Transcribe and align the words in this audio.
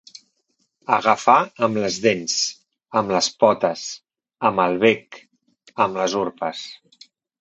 Agafar 0.95 1.35
amb 1.67 1.77
les 1.83 1.99
dents, 2.05 2.37
amb 3.01 3.13
les 3.17 3.29
potes, 3.43 3.83
amb 4.51 4.65
el 4.65 4.81
bec, 4.87 5.21
amb 5.87 6.01
les 6.01 6.17
urpes. 6.23 6.65